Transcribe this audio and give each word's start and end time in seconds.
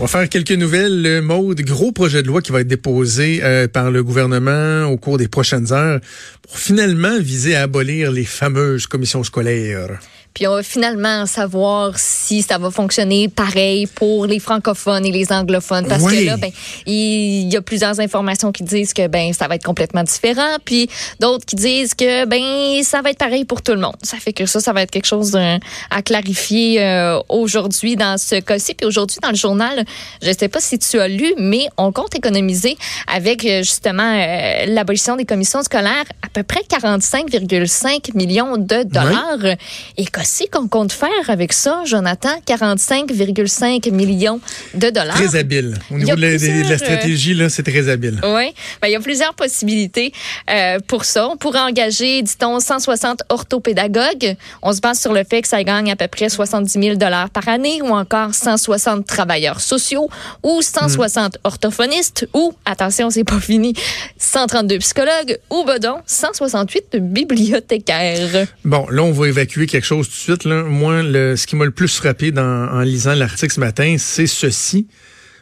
On 0.00 0.02
va 0.02 0.08
faire 0.08 0.28
quelques 0.28 0.50
nouvelles. 0.50 1.02
Le 1.02 1.20
mode 1.20 1.60
gros 1.60 1.92
projet 1.92 2.22
de 2.22 2.26
loi 2.26 2.42
qui 2.42 2.50
va 2.50 2.62
être 2.62 2.66
déposé 2.66 3.40
euh, 3.44 3.68
par 3.68 3.92
le 3.92 4.02
gouvernement 4.02 4.86
au 4.86 4.96
cours 4.96 5.18
des 5.18 5.28
prochaines 5.28 5.72
heures 5.72 6.00
pour 6.42 6.58
finalement 6.58 7.16
viser 7.20 7.54
à 7.54 7.62
abolir 7.62 8.10
les 8.10 8.24
fameuses 8.24 8.88
commissions 8.88 9.22
scolaires. 9.22 10.00
Puis 10.34 10.48
on 10.48 10.54
va 10.56 10.62
finalement 10.64 11.26
savoir 11.26 11.96
si 11.96 12.42
ça 12.42 12.58
va 12.58 12.70
fonctionner 12.70 13.28
pareil 13.28 13.86
pour 13.86 14.26
les 14.26 14.40
francophones 14.40 15.06
et 15.06 15.12
les 15.12 15.32
anglophones. 15.32 15.86
Parce 15.86 16.02
Oui. 16.02 16.20
que 16.20 16.26
là, 16.26 16.36
ben, 16.36 16.50
il 16.86 17.52
y 17.52 17.56
a 17.56 17.62
plusieurs 17.62 18.00
informations 18.00 18.50
qui 18.50 18.64
disent 18.64 18.92
que 18.92 19.06
ben 19.06 19.32
ça 19.32 19.46
va 19.46 19.54
être 19.54 19.64
complètement 19.64 20.02
différent. 20.02 20.56
Puis 20.64 20.88
d'autres 21.20 21.44
qui 21.46 21.54
disent 21.54 21.94
que 21.94 22.24
ben 22.26 22.82
ça 22.82 23.00
va 23.00 23.10
être 23.10 23.18
pareil 23.18 23.44
pour 23.44 23.62
tout 23.62 23.72
le 23.72 23.80
monde. 23.80 23.94
Ça 24.02 24.16
fait 24.16 24.32
que 24.32 24.44
ça, 24.46 24.58
ça 24.60 24.72
va 24.72 24.82
être 24.82 24.90
quelque 24.90 25.06
chose 25.06 25.36
euh, 25.36 25.56
à 25.90 26.02
clarifier 26.02 26.82
euh, 26.82 27.20
aujourd'hui 27.28 27.94
dans 27.96 28.18
ce 28.18 28.40
cas-ci. 28.40 28.74
Puis 28.74 28.86
aujourd'hui, 28.86 29.18
dans 29.22 29.30
le 29.30 29.36
journal, 29.36 29.84
je 30.20 30.32
sais 30.36 30.48
pas 30.48 30.60
si 30.60 30.78
tu 30.80 30.98
as 30.98 31.06
lu, 31.08 31.32
mais 31.38 31.68
on 31.76 31.92
compte 31.92 32.14
économiser 32.16 32.76
avec 33.06 33.44
euh, 33.44 33.58
justement 33.58 34.02
euh, 34.02 34.66
l'abolition 34.66 35.14
des 35.14 35.24
commissions 35.26 35.62
scolaires 35.62 36.04
à 36.22 36.28
peu 36.32 36.42
près 36.42 36.62
45,5 36.68 38.16
millions 38.16 38.56
de 38.56 38.82
dollars. 38.82 39.56
Et 39.96 40.04
qu'est-ce 40.24 40.50
qu'on 40.50 40.68
compte 40.68 40.92
faire 40.92 41.28
avec 41.28 41.52
ça, 41.52 41.82
Jonathan? 41.84 42.30
45,5 42.46 43.90
millions 43.90 44.40
de 44.72 44.88
dollars. 44.88 45.16
Très 45.16 45.36
habile. 45.36 45.76
Au 45.90 45.98
niveau 45.98 46.16
de 46.16 46.20
la, 46.20 46.28
de 46.28 46.32
la 46.32 46.38
plusieurs, 46.38 46.70
euh, 46.70 46.76
stratégie, 46.78 47.34
là, 47.34 47.48
c'est 47.50 47.62
très 47.62 47.88
habile. 47.90 48.20
Oui, 48.22 48.54
ben, 48.80 48.88
il 48.88 48.92
y 48.92 48.96
a 48.96 49.00
plusieurs 49.00 49.34
possibilités 49.34 50.12
euh, 50.50 50.78
pour 50.86 51.04
ça. 51.04 51.28
On 51.28 51.36
pourrait 51.36 51.60
engager, 51.60 52.22
dit-on, 52.22 52.58
160 52.58 53.22
orthopédagogues. 53.28 54.36
On 54.62 54.72
se 54.72 54.80
base 54.80 54.98
sur 54.98 55.12
le 55.12 55.24
fait 55.24 55.42
que 55.42 55.48
ça 55.48 55.62
gagne 55.62 55.90
à 55.92 55.96
peu 55.96 56.08
près 56.08 56.30
70 56.30 56.72
000 56.72 56.96
dollars 56.96 57.28
par 57.28 57.46
année, 57.48 57.82
ou 57.82 57.88
encore 57.88 58.34
160 58.34 59.06
travailleurs 59.06 59.60
sociaux, 59.60 60.08
ou 60.42 60.62
160 60.62 61.38
orthophonistes, 61.44 62.26
ou, 62.32 62.54
attention, 62.64 63.10
c'est 63.10 63.24
pas 63.24 63.40
fini, 63.40 63.74
132 64.18 64.78
psychologues, 64.78 65.38
ou 65.50 65.64
bedon, 65.64 65.96
168 66.06 66.96
bibliothécaires. 66.96 68.46
Bon, 68.64 68.86
là, 68.88 69.02
on 69.02 69.12
va 69.12 69.28
évacuer 69.28 69.66
quelque 69.66 69.84
chose 69.84 70.08
de 70.14 70.20
suite. 70.20 70.44
Là. 70.44 70.62
Moi, 70.64 71.02
le, 71.02 71.36
ce 71.36 71.46
qui 71.46 71.56
m'a 71.56 71.64
le 71.64 71.70
plus 71.70 71.94
frappé 71.96 72.30
dans, 72.32 72.42
en 72.70 72.80
lisant 72.80 73.14
l'article 73.14 73.52
ce 73.54 73.60
matin, 73.60 73.96
c'est 73.98 74.26
ceci. 74.26 74.86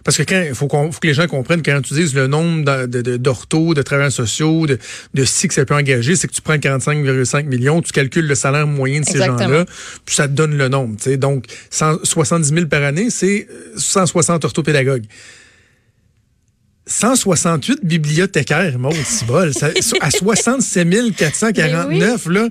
Parce 0.04 0.16
que 0.16 0.24
quand 0.24 0.42
il 0.48 0.54
faut, 0.56 0.66
qu'on- 0.66 0.90
faut 0.90 0.98
que 0.98 1.06
les 1.06 1.14
gens 1.14 1.28
comprennent 1.28 1.62
quand 1.62 1.80
tu 1.80 1.94
dises 1.94 2.12
le 2.12 2.26
nombre 2.26 2.64
de- 2.64 2.86
de- 2.86 3.02
de- 3.02 3.16
d'orthos, 3.16 3.72
de, 3.76 3.82
travailleurs 3.82 4.10
sociaux, 4.10 4.66
de, 4.66 4.76
de 5.14 5.24
si 5.24 5.46
que 5.46 5.54
ça 5.54 5.64
peut 5.64 5.76
engager, 5.76 6.16
c'est 6.16 6.26
que 6.26 6.32
tu 6.32 6.42
prends 6.42 6.56
45,5 6.58 7.44
millions, 7.46 7.80
tu 7.80 7.92
calcules 7.92 8.26
le 8.26 8.34
salaire 8.34 8.66
moyen 8.66 9.00
de 9.00 9.04
ces 9.06 9.18
gens-là, 9.46 9.64
puis 10.04 10.16
ça 10.16 10.26
te 10.26 10.32
donne 10.32 10.56
le 10.58 10.68
nombre. 10.68 10.96
tu 10.96 11.04
sais. 11.04 11.16
Donc, 11.18 11.44
170 11.70 12.48
000 12.52 12.66
par 12.66 12.82
année, 12.82 13.10
c'est 13.10 13.46
euh, 13.48 13.74
160 13.78 14.44
orthopédagogues. 14.44 15.04
168 16.86 17.84
bibliothécaires, 17.84 18.78
mon 18.78 18.90
bol. 19.28 19.52
À 20.00 20.10
67 20.10 21.14
449, 21.16 22.26
là. 22.26 22.48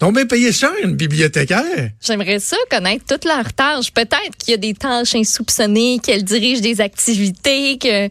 T'ont 0.00 0.12
bien 0.12 0.24
payé 0.24 0.50
cher, 0.50 0.70
une 0.82 0.96
bibliothécaire. 0.96 1.90
J'aimerais 2.00 2.38
ça 2.38 2.56
connaître 2.70 3.04
toutes 3.06 3.26
leurs 3.26 3.52
tâches. 3.52 3.92
Peut-être 3.92 4.34
qu'il 4.38 4.52
y 4.52 4.54
a 4.54 4.56
des 4.56 4.72
tâches 4.72 5.14
insoupçonnées, 5.14 5.98
qu'elles 6.02 6.24
dirigent 6.24 6.62
des 6.62 6.80
activités 6.80 7.76
que 7.76 8.08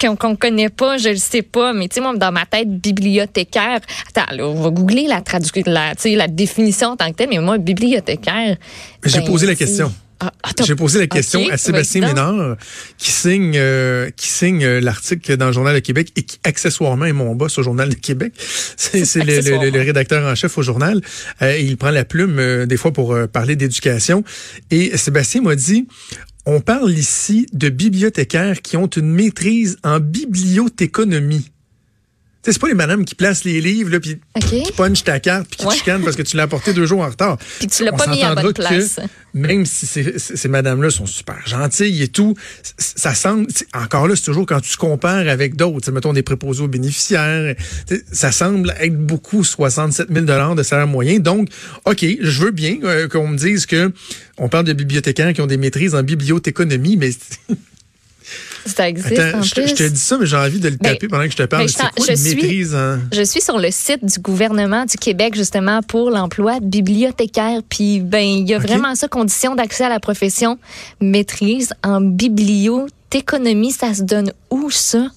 qu'on 0.00 0.16
qu'on 0.16 0.36
connaît 0.36 0.70
pas, 0.70 0.96
je 0.96 1.10
le 1.10 1.16
sais 1.16 1.42
pas. 1.42 1.74
Mais 1.74 1.88
tu 1.88 1.96
sais, 1.96 2.00
moi, 2.00 2.16
dans 2.16 2.32
ma 2.32 2.46
tête, 2.46 2.70
bibliothécaire. 2.70 3.80
Attends, 4.08 4.34
là, 4.34 4.48
on 4.48 4.62
va 4.62 4.70
googler 4.70 5.06
la 5.06 5.20
traduction, 5.20 5.62
la, 5.66 5.92
la 6.02 6.28
définition 6.28 6.88
en 6.88 6.96
tant 6.96 7.10
que 7.10 7.16
telle. 7.16 7.28
Mais 7.28 7.38
moi, 7.40 7.58
bibliothécaire. 7.58 8.56
J'ai 9.04 9.18
ben, 9.18 9.26
posé 9.26 9.46
la 9.46 9.54
question. 9.54 9.92
Ah. 10.20 10.32
J'ai 10.64 10.74
posé 10.74 10.98
la 10.98 11.06
question 11.06 11.40
à 11.48 11.56
Sébastien 11.56 12.00
vas-y 12.00 12.14
donc. 12.14 12.16
Ménard, 12.16 12.56
qui 12.96 13.10
signe, 13.10 13.54
euh, 13.56 14.10
qui 14.16 14.28
signe 14.28 14.64
euh, 14.64 14.80
l'article 14.80 15.36
dans 15.36 15.46
le 15.46 15.52
Journal 15.52 15.74
de 15.74 15.80
Québec 15.80 16.12
et 16.16 16.22
qui 16.24 16.38
accessoirement 16.42 17.04
est 17.04 17.12
mon 17.12 17.36
boss 17.36 17.56
au 17.58 17.62
Journal 17.62 17.88
de 17.88 17.94
Québec. 17.94 18.32
C'est 18.76 19.04
le, 19.14 19.78
rédacteur 19.78 20.26
en 20.26 20.34
chef 20.34 20.58
au 20.58 20.62
journal. 20.62 21.00
Euh, 21.42 21.56
il 21.56 21.76
prend 21.76 21.90
la 21.90 22.04
plume 22.04 22.38
euh, 22.38 22.66
des 22.66 22.76
fois 22.76 22.92
pour 22.92 23.16
parler 23.32 23.54
d'éducation. 23.54 24.24
Et 24.70 24.96
Sébastien 24.96 25.42
m'a 25.42 25.54
dit, 25.54 25.86
on 26.46 26.60
parle 26.60 26.90
ici 26.90 27.46
de 27.52 27.68
bibliothécaires 27.68 28.60
qui 28.60 28.76
ont 28.76 28.86
une 28.86 29.10
maîtrise 29.10 29.78
en 29.84 30.00
bibliothéconomie. 30.00 31.50
C'est 32.44 32.58
pas 32.60 32.68
les 32.68 32.74
madames 32.74 33.04
qui 33.04 33.14
placent 33.14 33.44
les 33.44 33.60
livres, 33.60 33.90
là, 33.90 34.00
puis 34.00 34.18
qui 34.40 34.72
punchent 34.72 35.04
ta 35.04 35.20
carte, 35.20 35.48
puis 35.48 35.58
qui 35.58 35.66
Ouais. 35.66 35.72
te 35.74 35.78
chicanent 35.78 36.02
parce 36.02 36.16
que 36.16 36.22
tu 36.22 36.36
l'as 36.36 36.44
apporté 36.44 36.72
deux 36.72 36.86
jours 36.86 37.00
en 37.02 37.08
retard. 37.08 37.36
Puis 37.58 37.66
tu 37.68 37.84
l'as 37.84 37.92
pas 37.92 38.06
mis 38.06 38.22
à 38.22 38.28
s'entendra 38.28 38.42
bonne 38.42 38.52
que 38.54 38.62
place. 38.62 39.00
même 39.34 39.66
si 39.66 39.84
ces, 39.86 40.18
ces- 40.18 40.48
madames-là 40.48 40.88
sont 40.90 41.04
super 41.04 41.36
gentilles 41.46 42.02
et 42.02 42.08
tout, 42.08 42.34
ça 42.78 43.12
semble, 43.14 43.48
encore 43.74 44.06
là, 44.08 44.16
c'est 44.16 44.22
toujours 44.24 44.46
quand 44.46 44.60
tu 44.60 44.76
compares 44.76 45.28
avec 45.28 45.56
d'autres, 45.56 45.90
mettons 45.90 46.12
des 46.12 46.22
préposés 46.22 46.62
aux 46.62 46.68
bénéficiaires, 46.68 47.54
ça 48.12 48.32
semble 48.32 48.74
être 48.80 48.96
beaucoup 48.96 49.44
67 49.44 50.08
000 50.10 50.54
de 50.54 50.62
salaire 50.62 50.86
moyen. 50.86 51.18
Donc, 51.18 51.48
OK, 51.84 52.06
je 52.20 52.40
veux 52.42 52.52
bien 52.52 52.78
euh, 52.84 53.08
qu'on 53.08 53.28
me 53.28 53.36
dise 53.36 53.66
que 53.66 53.92
on 54.38 54.48
parle 54.48 54.64
de 54.64 54.72
bibliothécaires 54.72 55.32
qui 55.34 55.40
ont 55.42 55.46
des 55.46 55.56
maîtrises 55.58 55.94
en 55.94 56.02
bibliothéconomie, 56.04 56.96
mais 56.96 57.10
Ça 58.68 58.88
existe 58.88 59.18
attends, 59.18 59.38
en 59.38 59.42
je, 59.42 59.54
plus. 59.54 59.68
je 59.68 59.74
te 59.74 59.82
dis 59.88 60.00
ça, 60.00 60.16
mais 60.18 60.26
j'ai 60.26 60.36
envie 60.36 60.60
de 60.60 60.68
le 60.68 60.76
Ben, 60.76 60.92
taper 60.92 61.08
pendant 61.08 61.24
que 61.24 61.30
je 61.32 61.36
te 61.36 61.42
parle. 61.44 61.66
ben, 61.66 61.68
je 61.98 62.04
quoi 62.04 62.16
suis- 62.16 62.34
maîtrise 62.36 62.74
en... 62.74 62.98
Je 63.12 63.22
suis 63.22 63.40
sur 63.40 63.58
le 63.58 63.70
site 63.70 64.04
du 64.04 64.18
gouvernement 64.20 64.84
du 64.84 64.96
Québec 64.96 65.34
justement 65.34 65.82
pour 65.82 66.10
l'emploi 66.10 66.60
de 66.60 66.66
bibliothécaire. 66.66 67.60
Puis 67.68 68.00
ben 68.00 68.24
il 68.24 68.48
y 68.48 68.54
a 68.54 68.58
vraiment 68.58 68.94
ça 68.94 69.08
condition 69.08 69.54
d'accès 69.54 69.84
à 69.84 69.88
la 69.88 70.00
profession 70.00 70.58
maîtrise 71.00 71.72
en 71.82 72.00
bibliothéconomie. 72.00 73.72
Ça 73.72 73.94
se 73.94 74.02
donne 74.02 74.32
où 74.50 74.70
ça? 74.70 75.08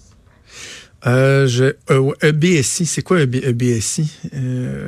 Euh, 1.07 1.47
je, 1.47 1.73
euh, 1.89 2.11
EBSI, 2.21 2.85
c'est 2.85 3.01
quoi 3.01 3.21
EB, 3.21 3.35
EBSI? 3.35 4.11
Euh, 4.35 4.87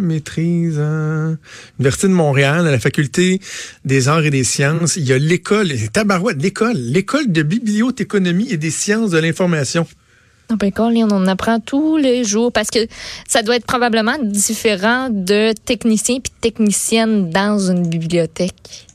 maîtrise 0.00 0.78
en 0.78 1.36
Université 1.78 2.06
de 2.06 2.12
Montréal, 2.12 2.66
à 2.66 2.70
la 2.70 2.78
faculté 2.78 3.40
des 3.84 4.08
arts 4.08 4.24
et 4.24 4.30
des 4.30 4.44
sciences. 4.44 4.96
Il 4.96 5.04
y 5.04 5.12
a 5.12 5.18
l'école, 5.18 5.68
tabarouette, 5.92 6.40
l'école, 6.40 6.76
l'école 6.76 7.32
de 7.32 7.42
bibliothéconomie 7.42 8.50
et 8.50 8.56
des 8.56 8.70
sciences 8.70 9.10
de 9.10 9.18
l'information. 9.18 9.86
Non, 10.50 10.56
ben, 10.56 10.72
Colin, 10.72 11.08
on 11.10 11.14
en 11.14 11.26
apprend 11.26 11.60
tous 11.60 11.98
les 11.98 12.24
jours 12.24 12.52
parce 12.52 12.70
que 12.70 12.86
ça 13.26 13.42
doit 13.42 13.56
être 13.56 13.66
probablement 13.66 14.16
différent 14.22 15.10
de 15.10 15.52
technicien 15.52 16.20
puis 16.20 16.32
technicienne 16.40 17.30
dans 17.30 17.58
une 17.58 17.86
bibliothèque. 17.86 18.86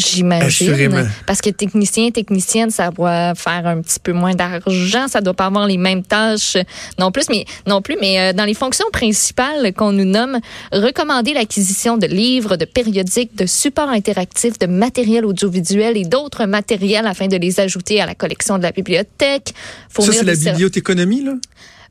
J'imagine. 0.00 1.10
Parce 1.26 1.40
que 1.40 1.50
technicien, 1.50 2.10
technicienne, 2.10 2.70
ça 2.70 2.90
doit 2.90 3.34
faire 3.34 3.66
un 3.66 3.80
petit 3.80 4.00
peu 4.00 4.12
moins 4.12 4.34
d'argent, 4.34 5.08
ça 5.08 5.20
doit 5.20 5.34
pas 5.34 5.46
avoir 5.46 5.66
les 5.66 5.78
mêmes 5.78 6.02
tâches 6.02 6.56
non 6.98 7.12
plus, 7.12 7.24
mais 7.28 7.44
non 7.66 7.82
plus, 7.82 7.96
mais 8.00 8.18
euh, 8.20 8.32
dans 8.32 8.44
les 8.44 8.54
fonctions 8.54 8.86
principales 8.92 9.72
qu'on 9.74 9.92
nous 9.92 10.04
nomme, 10.04 10.38
recommander 10.72 11.34
l'acquisition 11.34 11.96
de 11.96 12.06
livres, 12.06 12.56
de 12.56 12.64
périodiques, 12.64 13.36
de 13.36 13.46
supports 13.46 13.90
interactifs, 13.90 14.58
de 14.58 14.66
matériel 14.66 15.24
audiovisuel 15.24 15.96
et 15.96 16.04
d'autres 16.04 16.46
matériels 16.46 17.06
afin 17.06 17.26
de 17.26 17.36
les 17.36 17.60
ajouter 17.60 18.00
à 18.00 18.06
la 18.06 18.14
collection 18.14 18.58
de 18.58 18.62
la 18.62 18.72
bibliothèque. 18.72 19.54
Ça, 19.98 20.12
c'est 20.12 20.24
la 20.24 20.34
bibliothéconomie, 20.34 21.24
là? 21.24 21.32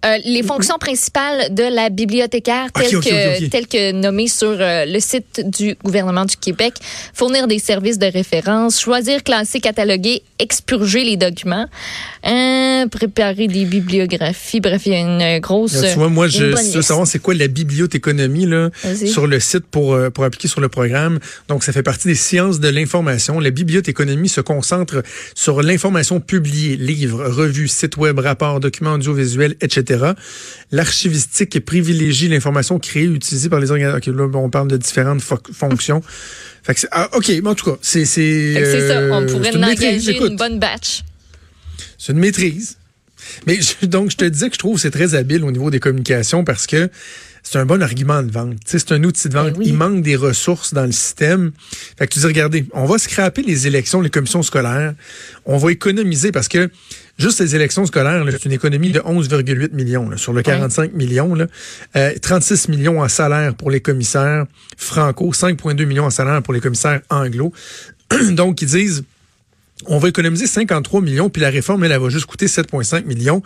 Euh, 0.05 0.17
les 0.23 0.43
fonctions 0.43 0.77
principales 0.77 1.53
de 1.53 1.63
la 1.63 1.89
bibliothécaire, 1.89 2.71
telles, 2.71 2.99
que, 2.99 3.49
telles 3.49 3.99
nommées 3.99 4.29
sur 4.29 4.47
euh, 4.47 4.85
le 4.85 4.99
site 4.99 5.41
du 5.45 5.75
gouvernement 5.83 6.23
du 6.23 6.37
Québec, 6.37 6.75
fournir 7.13 7.47
des 7.47 7.59
services 7.59 7.99
de 7.99 8.05
référence, 8.05 8.79
choisir, 8.79 9.23
classer, 9.23 9.59
cataloguer, 9.59 10.23
expurger 10.39 11.03
les 11.03 11.17
documents, 11.17 11.67
euh, 12.25 12.87
préparer 12.87 13.47
des 13.47 13.65
bibliographies. 13.65 14.61
Bref, 14.61 14.83
il 14.85 14.93
y 14.93 14.95
a 14.95 14.99
une 14.99 15.39
grosse. 15.39 15.81
tu 15.81 15.97
vois, 15.97 16.09
moi, 16.09 16.27
je 16.27 16.45
veux 16.45 16.81
savoir 16.81 17.05
c'est 17.05 17.19
quoi 17.19 17.33
la 17.33 17.47
bibliothéconomie, 17.47 18.45
là, 18.45 18.69
sur 19.05 19.27
le 19.27 19.39
site 19.39 19.65
pour, 19.69 19.93
euh, 19.93 20.09
pour 20.09 20.23
appliquer 20.23 20.47
sur 20.47 20.61
le 20.61 20.69
programme? 20.69 21.19
Donc, 21.49 21.63
ça 21.63 21.73
fait 21.73 21.83
partie 21.83 22.07
des 22.07 22.15
sciences 22.15 22.59
de 22.59 22.69
l'information. 22.69 23.39
La 23.39 23.51
bibliothéconomie 23.51 24.29
se 24.29 24.41
concentre 24.41 25.03
sur 25.35 25.61
l'information 25.61 26.19
publiée, 26.19 26.77
livres, 26.77 27.25
revues, 27.25 27.67
sites 27.67 27.97
web, 27.97 28.19
rapports, 28.19 28.59
documents 28.59 28.93
audiovisuels, 28.93 29.55
etc., 29.61 29.88
etc. 29.89 30.13
L'archivistique 30.71 31.59
privilégie 31.65 32.27
l'information 32.27 32.79
créée 32.79 33.05
utilisée 33.05 33.49
par 33.49 33.59
les 33.59 33.71
organisateurs. 33.71 34.15
là, 34.15 34.29
on 34.35 34.49
parle 34.49 34.67
de 34.67 34.77
différentes 34.77 35.21
fonctions. 35.21 36.01
Fait 36.63 36.75
que 36.75 36.81
ah, 36.91 37.09
OK, 37.13 37.27
mais 37.29 37.49
en 37.49 37.55
tout 37.55 37.71
cas, 37.71 37.77
c'est... 37.81 38.05
C'est 38.05 38.87
ça, 38.87 39.01
on 39.11 39.25
pourrait 39.25 39.55
engager 39.55 40.17
une 40.17 40.35
bonne 40.35 40.59
batch. 40.59 41.03
C'est 41.97 42.13
une 42.13 42.19
maîtrise. 42.19 42.77
Mais 43.45 43.59
donc, 43.83 44.11
je 44.11 44.17
te 44.17 44.25
disais 44.25 44.47
que 44.47 44.55
je 44.55 44.59
trouve 44.59 44.75
que 44.75 44.81
c'est 44.81 44.91
très 44.91 45.15
habile 45.15 45.43
au 45.43 45.51
niveau 45.51 45.69
des 45.69 45.79
communications 45.79 46.43
parce 46.43 46.67
que 46.67 46.89
c'est 47.43 47.57
un 47.57 47.65
bon 47.65 47.81
argument 47.81 48.21
de 48.23 48.31
vente. 48.31 48.57
C'est 48.65 48.91
un 48.91 49.03
outil 49.03 49.29
de 49.29 49.33
vente. 49.33 49.53
Ben 49.53 49.63
Il 49.63 49.73
manque 49.73 50.01
des 50.01 50.15
ressources 50.15 50.73
dans 50.73 50.85
le 50.85 50.91
système. 50.91 51.51
Fait 51.97 52.07
que 52.07 52.13
tu 52.13 52.19
dis, 52.19 52.25
regardez, 52.25 52.65
on 52.73 52.85
va 52.85 52.97
scraper 52.97 53.41
les 53.41 53.67
élections, 53.67 54.01
les 54.01 54.09
commissions 54.09 54.43
scolaires. 54.43 54.93
On 55.45 55.57
va 55.57 55.71
économiser 55.71 56.31
parce 56.31 56.47
que 56.47 56.69
juste 57.17 57.39
les 57.39 57.55
élections 57.55 57.85
scolaires, 57.85 58.23
c'est 58.31 58.45
une 58.45 58.51
économie 58.51 58.91
de 58.91 58.99
11,8 58.99 59.73
millions 59.73 60.15
sur 60.17 60.33
le 60.33 60.41
45 60.41 60.93
millions. 60.93 61.35
Là. 61.35 61.47
36 62.21 62.67
euh, 62.67 62.71
millions 62.71 63.01
en 63.01 63.09
salaire 63.09 63.55
pour 63.55 63.71
les 63.71 63.81
commissaires 63.81 64.45
franco, 64.77 65.31
5,2 65.31 65.85
millions 65.85 66.05
en 66.05 66.09
salaire 66.09 66.41
pour 66.41 66.53
les 66.53 66.61
commissaires 66.61 67.01
anglo. 67.09 67.53
Donc, 68.31 68.61
ils 68.61 68.67
disent 68.67 69.03
on 69.85 69.97
va 69.97 70.09
économiser 70.09 70.45
53 70.45 71.01
millions, 71.01 71.29
puis 71.29 71.41
la 71.41 71.49
réforme, 71.49 71.83
elle, 71.85 71.93
elle 71.93 72.01
va 72.01 72.09
juste 72.09 72.25
coûter 72.25 72.47
7,5 72.47 73.05
millions. 73.05 73.41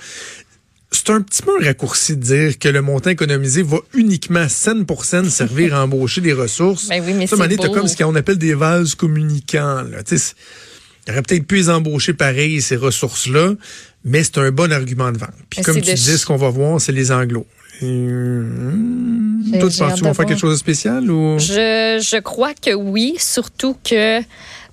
C'est 0.95 1.09
un 1.09 1.21
petit 1.21 1.41
peu 1.41 1.51
un 1.59 1.65
raccourci 1.65 2.15
de 2.15 2.21
dire 2.21 2.59
que 2.59 2.69
le 2.69 2.81
montant 2.81 3.09
économisé 3.09 3.63
va 3.63 3.79
uniquement 3.93 4.47
scène 4.47 4.85
pour 4.85 5.05
scène 5.05 5.29
servir 5.29 5.75
à 5.75 5.83
embaucher 5.83 6.21
des 6.21 6.33
ressources. 6.33 6.87
Ben 6.93 7.03
oui, 7.03 7.13
mais 7.13 7.27
c'est 7.27 7.35
comme 7.73 7.87
ce 7.87 7.97
qu'on 7.97 8.15
appelle 8.15 8.37
des 8.37 8.53
vases 8.53 8.93
communicants. 8.93 9.81
Là. 9.81 9.99
Il 11.05 11.11
aurait 11.11 11.21
peut-être 11.23 11.47
pu 11.47 11.55
les 11.55 11.69
embaucher 11.69 12.13
pareil, 12.13 12.61
ces 12.61 12.75
ressources-là, 12.75 13.55
mais 14.05 14.23
c'est 14.23 14.37
un 14.37 14.51
bon 14.51 14.71
argument 14.71 15.11
de 15.11 15.17
vente. 15.17 15.33
Puis 15.49 15.61
comme 15.61 15.81
tu 15.81 15.93
dis, 15.93 16.17
ce 16.17 16.25
qu'on 16.25 16.37
va 16.37 16.49
voir, 16.49 16.79
c'est 16.79 16.91
les 16.91 17.11
anglos. 17.11 17.47
Hum, 17.81 19.22
toi, 19.59 19.69
tu 19.69 19.77
penses 20.03 20.15
faire 20.15 20.25
quelque 20.25 20.39
chose 20.39 20.53
de 20.53 20.57
spécial 20.57 21.09
ou? 21.09 21.37
Je, 21.39 21.99
je 22.01 22.19
crois 22.19 22.53
que 22.53 22.73
oui, 22.73 23.15
surtout 23.19 23.75
que 23.83 24.21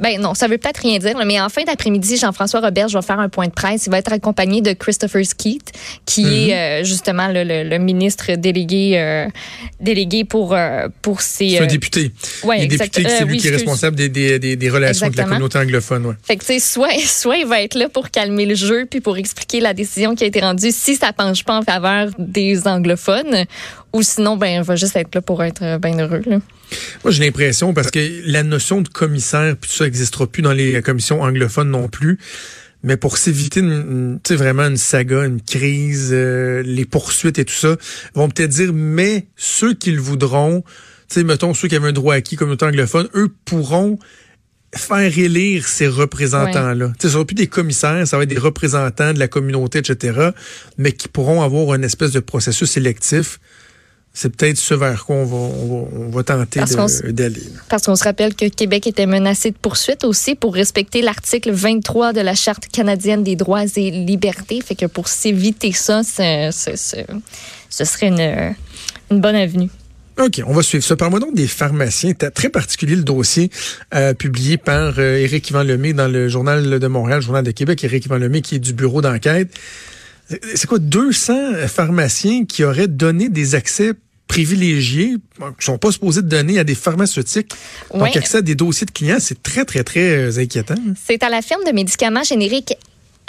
ben 0.01 0.19
non, 0.19 0.35
ça 0.35 0.49
veut 0.49 0.57
peut-être 0.57 0.79
rien 0.79 0.99
dire, 0.99 1.15
mais 1.27 1.39
en 1.41 1.51
fin 1.51 1.63
d'après-midi, 1.63 2.17
Jean-François 2.17 2.61
Robert 2.61 2.89
va 2.89 3.03
faire 3.03 3.21
un 3.21 3.29
point 3.29 3.47
de 3.47 3.53
presse. 3.53 3.85
Il 3.87 3.91
va 3.91 3.99
être 3.99 4.13
accompagné 4.13 4.63
de 4.63 4.73
Christopher 4.73 5.25
Skeet, 5.25 5.73
qui 6.07 6.23
est 6.23 6.47
mhm. 6.47 6.53
euh, 6.53 6.85
justement 6.85 7.29
le, 7.31 7.79
ministre 7.79 8.33
délégué 8.37 8.95
euh, 8.97 9.29
délégué 9.79 10.25
pour 10.25 10.55
euh, 10.55 10.89
pour 11.03 11.21
ses. 11.21 11.51
C'est 11.51 11.59
un 11.59 11.67
député. 11.67 12.13
Ouais, 12.43 12.67
député, 12.67 13.05
c'est 13.07 13.25
lui 13.25 13.37
qui 13.37 13.49
est 13.49 13.51
responsable 13.51 13.95
des, 13.95 14.09
des, 14.09 14.39
des, 14.39 14.71
relations 14.71 15.07
avec 15.07 15.19
la 15.19 15.25
communauté 15.25 15.59
anglophone. 15.59 16.07
Ouais. 16.07 16.15
Fait 16.23 16.37
que 16.37 16.59
soit 16.59 16.99
soit 17.05 17.37
il 17.37 17.47
va 17.47 17.61
être 17.61 17.75
là 17.75 17.91
pour 17.91 18.11
calmer 18.11 18.47
le 18.47 18.55
jeu 18.55 18.87
puis 18.91 19.03
pour 19.03 19.19
expliquer 19.19 19.61
la 19.61 19.75
décision 19.75 20.15
qui 20.15 20.25
a 20.25 20.27
été 20.27 20.41
rendue 20.41 20.71
si 20.73 20.97
ça 20.97 21.13
penche 21.13 21.45
pas 21.45 21.59
en 21.59 21.63
faveur 21.63 22.09
des 22.19 22.67
anglophones, 22.67 23.45
ou 23.93 24.03
sinon 24.03 24.37
ben 24.37 24.61
il 24.61 24.63
va 24.63 24.77
juste 24.77 24.97
être 24.97 25.15
là 25.15 25.21
pour 25.21 25.43
être 25.43 25.79
bien 25.79 25.99
heureux. 25.99 26.23
Là. 26.27 26.41
Moi, 27.05 27.11
j'ai 27.11 27.25
l'impression, 27.25 27.75
parce 27.75 27.91
que 27.91 28.31
la 28.31 28.43
notion 28.43 28.81
de 28.81 28.89
commissaire, 28.89 29.57
puis 29.57 29.71
ça 29.71 29.85
n'existera 29.85 30.27
plus 30.27 30.43
dans 30.43 30.53
les 30.53 30.81
commissions 30.83 31.23
anglophones 31.23 31.71
non 31.71 31.89
plus, 31.89 32.19
mais 32.83 32.97
pour 32.97 33.19
s'éviter 33.19 33.63
sais 34.27 34.37
vraiment 34.37 34.63
une 34.63 34.77
saga, 34.77 35.25
une 35.25 35.43
crise, 35.43 36.11
euh, 36.13 36.63
les 36.63 36.85
poursuites 36.85 37.39
et 37.39 37.45
tout 37.45 37.55
ça, 37.55 37.77
vont 38.15 38.29
peut-être 38.29 38.51
dire, 38.51 38.73
mais 38.73 39.27
ceux 39.37 39.75
qui 39.75 39.93
le 39.93 40.01
voudront, 40.01 40.63
tu 41.09 41.21
sais, 41.21 41.25
mettons 41.25 41.53
ceux 41.53 41.69
qui 41.69 41.77
avaient 41.77 41.89
un 41.89 41.93
droit 41.93 42.15
acquis 42.15 42.37
comme 42.37 42.57
anglophone, 42.61 43.09
eux 43.15 43.35
pourront 43.45 43.99
faire 44.75 45.19
élire 45.19 45.67
ces 45.67 45.89
représentants-là. 45.89 46.87
Ouais. 46.87 46.93
Ce 47.01 47.09
ne 47.09 47.13
sera 47.13 47.25
plus 47.25 47.35
des 47.35 47.49
commissaires, 47.49 48.07
ça 48.07 48.17
va 48.17 48.23
être 48.23 48.29
des 48.29 48.39
représentants 48.39 49.13
de 49.13 49.19
la 49.19 49.27
communauté, 49.27 49.81
etc., 49.81 50.31
mais 50.79 50.93
qui 50.93 51.09
pourront 51.09 51.43
avoir 51.43 51.75
une 51.75 51.85
espèce 51.85 52.13
de 52.13 52.21
processus 52.21 52.77
électif 52.77 53.41
c'est 54.13 54.35
peut-être 54.35 54.57
ce 54.57 54.75
vers 54.75 55.05
quoi 55.05 55.17
on 55.17 55.25
va, 55.25 55.37
on 55.37 56.11
va, 56.11 56.23
tenter 56.23 56.61
d'aller. 57.11 57.43
Parce 57.69 57.85
qu'on 57.85 57.97
se 57.97 58.05
rappelle 58.05 58.35
que 58.35 58.47
Québec 58.47 58.87
était 58.87 59.07
menacé 59.07 59.51
de 59.51 59.57
poursuite 59.57 60.05
aussi 60.05 60.35
pour 60.35 60.55
respecter 60.55 61.01
l'article 61.01 61.53
23 61.53 62.13
de 62.13 62.21
la 62.21 62.35
Charte 62.35 62.67
canadienne 62.69 63.23
des 63.23 63.37
droits 63.37 63.65
et 63.77 63.91
libertés. 63.91 64.61
Fait 64.61 64.75
que 64.75 64.87
pour 64.87 65.09
s'éviter 65.09 65.73
ça, 65.73 66.03
ce 66.03 66.51
serait 67.71 68.09
une, 68.09 68.55
une 69.11 69.21
bonne 69.21 69.37
avenue. 69.37 69.71
OK, 70.21 70.43
on 70.47 70.53
va 70.53 70.63
suivre 70.63 70.85
ça. 70.85 70.97
Parle-moi 70.97 71.21
donc 71.21 71.35
des 71.35 71.47
pharmaciens. 71.47 72.11
C'était 72.11 72.31
très 72.31 72.51
particulier 72.51 72.97
le 72.97 73.05
dossier 73.05 73.51
euh, 73.95 74.13
publié 74.13 74.59
par 74.59 74.99
euh, 74.99 75.17
Éric 75.17 75.49
Yvan 75.49 75.63
Lemay 75.63 75.95
dans 75.95 76.09
le 76.09 76.29
Journal 76.29 76.79
de 76.79 76.87
Montréal, 76.89 77.23
Journal 77.23 77.43
de 77.43 77.51
Québec. 77.53 77.83
Éric 77.85 78.05
Yvan 78.05 78.19
Lemay 78.19 78.43
qui 78.43 78.57
est 78.57 78.59
du 78.59 78.75
bureau 78.75 79.01
d'enquête. 79.01 79.49
C'est 80.55 80.67
quoi, 80.67 80.79
200 80.79 81.67
pharmaciens 81.67 82.45
qui 82.45 82.65
auraient 82.65 82.89
donné 82.89 83.29
des 83.29 83.55
accès 83.55 83.93
privilégiés, 84.29 85.17
qui 85.59 85.67
sont 85.67 85.79
pas 85.79 85.91
supposés 85.91 86.23
de 86.23 86.29
donner 86.29 86.61
à 86.61 86.65
des 86.65 86.77
pharmaceutiques. 86.77 87.53
Donc, 87.93 88.17
accès 88.17 88.39
à 88.39 88.43
des 88.43 88.55
dossiers 88.55 88.87
de 88.87 88.93
clients, 88.93 89.19
c'est 89.19 89.43
très, 89.43 89.65
très, 89.65 89.83
très 89.83 90.39
inquiétant. 90.39 90.77
C'est 91.05 91.23
à 91.25 91.29
la 91.29 91.43
firme 91.43 91.65
de 91.65 91.73
médicaments 91.73 92.23
génériques 92.23 92.75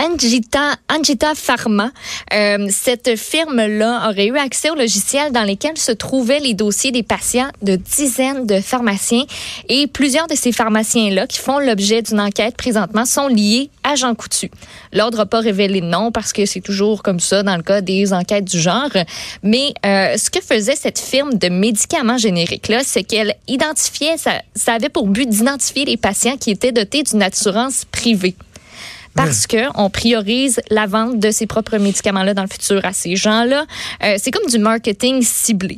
Angita, 0.04 1.36
Pharma. 1.36 1.92
Euh, 2.34 2.68
cette 2.72 3.16
firme-là 3.16 4.10
aurait 4.10 4.28
eu 4.28 4.38
accès 4.38 4.72
aux 4.72 4.76
logiciels 4.76 5.32
dans 5.32 5.44
lesquels 5.44 5.78
se 5.78 5.92
trouvaient 5.92 6.40
les 6.40 6.56
dossiers 6.56 6.92
des 6.92 7.04
patients 7.04 7.50
de 7.62 7.76
dizaines 7.76 8.48
de 8.48 8.60
pharmaciens. 8.62 9.26
Et 9.70 9.86
plusieurs 9.86 10.26
de 10.28 10.34
ces 10.34 10.52
pharmaciens-là 10.52 11.28
qui 11.28 11.38
font 11.38 11.60
l'objet 11.60 12.02
d'une 12.02 12.20
enquête 12.20 12.58
présentement 12.58 13.06
sont 13.06 13.28
liés 13.28 13.70
à 13.84 13.96
Jean 13.96 14.16
Coutu. 14.16 14.50
L'ordre 14.92 15.20
n'a 15.20 15.26
pas 15.28 15.40
révélé 15.40 15.82
le 15.82 15.88
nom 15.88 16.12
parce 16.12 16.34
que 16.34 16.48
c'est 16.48 16.62
toujours 16.62 17.04
comme 17.04 17.20
ça 17.20 17.44
dans 17.44 17.56
le 17.56 17.64
cas 17.64 17.82
des 17.82 18.12
enquêtes 18.12 18.46
du 18.46 18.60
genre. 18.60 18.90
Mais 19.44 19.74
euh, 19.86 20.18
ce 20.18 20.32
que 20.32 20.42
faisait 20.42 20.76
cette 20.76 21.00
firme 21.00 21.36
de 21.36 21.50
médicaments 21.50 22.18
génériques-là, 22.18 22.82
c'est 22.84 23.04
qu'elle 23.04 23.36
identifiait, 23.48 24.16
ça 24.18 24.74
avait 24.74 24.90
pour 24.90 25.08
but 25.08 25.30
d'identifier 25.30 25.86
les 25.86 25.98
patients 25.98 26.38
qui 26.38 26.50
étaient 26.50 26.72
dotés 26.72 27.04
d'une 27.04 27.22
assurance 27.22 27.86
privée 27.86 28.36
parce 29.16 29.48
que 29.48 29.68
on 29.76 29.90
priorise 29.90 30.62
la 30.70 30.86
vente 30.86 31.20
de 31.20 31.32
ses 31.32 31.48
propres 31.48 31.78
médicaments-là 31.78 32.34
dans 32.34 32.44
le 32.44 32.48
futur 32.48 32.84
à 32.86 32.94
ces 32.94 33.16
gens-là. 33.16 33.66
Euh, 34.04 34.16
c'est 34.18 34.32
comme 34.32 34.50
du 34.50 34.58
marketing 34.58 35.22
ciblé. 35.22 35.78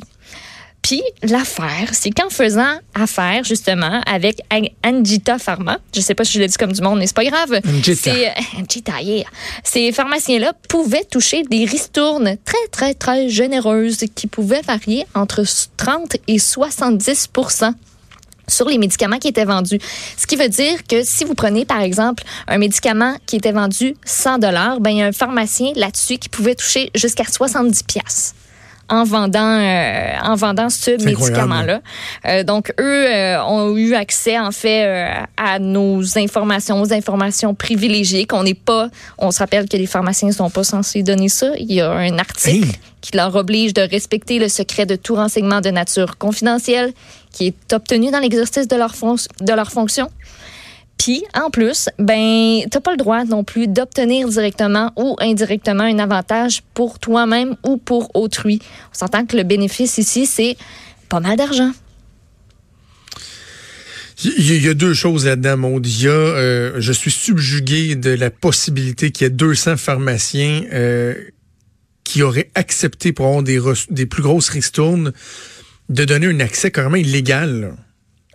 Puis 0.84 1.02
l'affaire, 1.22 1.88
c'est 1.92 2.10
qu'en 2.10 2.28
faisant 2.28 2.78
affaire 2.94 3.42
justement 3.42 4.02
avec 4.06 4.42
Angita 4.84 5.38
Pharma, 5.38 5.78
je 5.94 6.00
sais 6.02 6.14
pas 6.14 6.24
si 6.24 6.34
je 6.34 6.40
l'ai 6.40 6.46
dit 6.46 6.58
comme 6.58 6.72
du 6.72 6.82
monde, 6.82 6.98
mais 6.98 7.06
c'est 7.06 7.16
pas 7.16 7.24
grave. 7.24 7.58
Angita. 7.66 8.10
Angita, 8.58 9.00
yeah. 9.00 9.24
Ces 9.62 9.92
pharmaciens-là 9.92 10.52
pouvaient 10.68 11.04
toucher 11.10 11.42
des 11.44 11.64
ristournes 11.64 12.36
très 12.44 12.68
très 12.70 12.92
très 12.92 13.30
généreuses 13.30 14.04
qui 14.14 14.26
pouvaient 14.26 14.60
varier 14.60 15.06
entre 15.14 15.42
30 15.78 16.18
et 16.28 16.38
70 16.38 17.28
sur 18.48 18.68
les 18.68 18.78
médicaments 18.78 19.18
qui 19.18 19.28
étaient 19.28 19.44
vendus. 19.44 19.78
Ce 20.16 20.26
qui 20.26 20.36
veut 20.36 20.48
dire 20.48 20.84
que 20.88 21.02
si 21.02 21.24
vous 21.24 21.34
prenez, 21.34 21.64
par 21.64 21.80
exemple, 21.80 22.24
un 22.48 22.58
médicament 22.58 23.16
qui 23.26 23.36
était 23.36 23.52
vendu 23.52 23.96
100 24.04 24.38
dollars, 24.38 24.80
ben 24.80 24.90
il 24.90 24.98
y 24.98 25.02
a 25.02 25.06
un 25.06 25.12
pharmacien 25.12 25.72
là-dessus 25.76 26.18
qui 26.18 26.28
pouvait 26.28 26.54
toucher 26.54 26.90
jusqu'à 26.94 27.24
70 27.24 27.82
pièces 27.84 28.34
en 28.88 29.04
vendant 29.04 29.58
euh, 29.58 30.12
en 30.22 30.34
vendant 30.34 30.68
ce 30.68 31.02
médicament-là. 31.02 31.80
Euh, 32.26 32.44
donc 32.44 32.72
eux 32.78 33.06
euh, 33.06 33.42
ont 33.44 33.76
eu 33.76 33.94
accès 33.94 34.38
en 34.38 34.50
fait 34.50 35.08
à 35.36 35.58
nos 35.58 36.18
informations, 36.18 36.80
aux 36.80 36.92
informations 36.92 37.54
privilégiées 37.54 38.26
qu'on 38.26 38.42
n'est 38.42 38.54
pas. 38.54 38.88
On 39.18 39.30
se 39.30 39.38
rappelle 39.38 39.68
que 39.68 39.76
les 39.76 39.86
pharmaciens 39.86 40.28
ne 40.28 40.34
sont 40.34 40.50
pas 40.50 40.64
censés 40.64 41.02
donner 41.02 41.28
ça. 41.28 41.52
Il 41.58 41.72
y 41.72 41.80
a 41.80 41.90
un 41.90 42.18
article 42.18 42.78
qui 43.00 43.16
leur 43.16 43.34
oblige 43.34 43.74
de 43.74 43.82
respecter 43.82 44.38
le 44.38 44.48
secret 44.48 44.86
de 44.86 44.96
tout 44.96 45.14
renseignement 45.14 45.60
de 45.60 45.70
nature 45.70 46.16
confidentielle 46.18 46.92
qui 47.34 47.48
est 47.48 47.72
obtenu 47.72 48.10
dans 48.10 48.20
l'exercice 48.20 48.68
de 48.68 48.76
leur, 48.76 48.94
de 49.40 49.52
leur 49.52 49.70
fonction. 49.70 50.08
Puis, 50.98 51.24
en 51.34 51.50
plus, 51.50 51.88
ben, 51.98 52.60
t'as 52.70 52.80
pas 52.80 52.92
le 52.92 52.96
droit 52.96 53.24
non 53.24 53.44
plus 53.44 53.66
d'obtenir 53.66 54.28
directement 54.28 54.92
ou 54.96 55.16
indirectement 55.20 55.84
un 55.84 55.98
avantage 55.98 56.62
pour 56.72 56.98
toi-même 56.98 57.56
ou 57.64 57.76
pour 57.76 58.14
autrui. 58.14 58.60
On 58.92 58.98
s'entend 58.98 59.26
que 59.26 59.36
le 59.36 59.42
bénéfice 59.42 59.98
ici, 59.98 60.24
c'est 60.24 60.56
pas 61.08 61.20
mal 61.20 61.36
d'argent. 61.36 61.72
Il 64.24 64.62
y 64.62 64.68
a 64.68 64.74
deux 64.74 64.94
choses 64.94 65.26
là-dedans, 65.26 65.56
Maud. 65.56 65.86
Il 65.86 66.04
y 66.04 66.08
a, 66.08 66.12
euh, 66.12 66.74
je 66.78 66.92
suis 66.92 67.10
subjugué 67.10 67.96
de 67.96 68.10
la 68.10 68.30
possibilité 68.30 69.10
qu'il 69.10 69.24
y 69.24 69.26
ait 69.26 69.30
200 69.30 69.76
pharmaciens 69.76 70.62
euh, 70.72 71.14
qui 72.04 72.22
auraient 72.22 72.50
accepté 72.54 73.12
pour 73.12 73.26
avoir 73.26 73.42
des, 73.42 73.60
des 73.90 74.06
plus 74.06 74.22
grosses 74.22 74.48
ristournes 74.48 75.12
de 75.88 76.04
donner 76.04 76.26
un 76.26 76.40
accès 76.40 76.70
carrément 76.70 76.96
illégal 76.96 77.74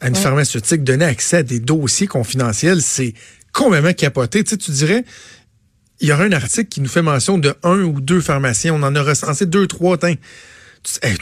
à 0.01 0.07
une 0.07 0.15
pharmaceutique, 0.15 0.83
donner 0.83 1.05
accès 1.05 1.37
à 1.37 1.43
des 1.43 1.59
dossiers 1.59 2.07
confidentiels, 2.07 2.81
c'est 2.81 3.13
complètement 3.53 3.93
capoté. 3.93 4.43
Tu, 4.43 4.51
sais, 4.51 4.57
tu 4.57 4.71
dirais, 4.71 5.03
il 5.99 6.07
y 6.07 6.11
aura 6.13 6.23
un 6.23 6.31
article 6.31 6.69
qui 6.69 6.81
nous 6.81 6.87
fait 6.87 7.01
mention 7.01 7.37
de 7.37 7.53
un 7.63 7.81
ou 7.81 7.99
deux 7.99 8.21
pharmaciens. 8.21 8.73
On 8.73 8.83
en 8.83 8.95
a 8.95 9.01
recensé 9.01 9.45
deux, 9.45 9.67
trois. 9.67 9.97
Tu, 9.97 10.17